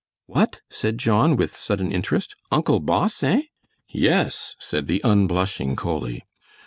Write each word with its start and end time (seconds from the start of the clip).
"What?" 0.25 0.61
said 0.71 0.97
John, 0.97 1.35
with 1.35 1.51
sudden 1.55 1.91
interest, 1.91 2.35
"Uncle 2.51 2.79
boss, 2.79 3.21
eh?" 3.21 3.43
"Yes," 3.87 4.55
said 4.57 4.87
the 4.87 4.99
unblushing 5.03 5.75
Coley. 5.75 6.23